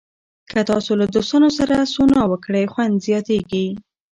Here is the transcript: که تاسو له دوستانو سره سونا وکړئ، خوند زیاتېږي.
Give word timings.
که 0.51 0.59
تاسو 0.69 0.91
له 0.99 1.05
دوستانو 1.15 1.49
سره 1.57 1.75
سونا 1.93 2.21
وکړئ، 2.27 2.65
خوند 2.73 2.93
زیاتېږي. 3.07 3.67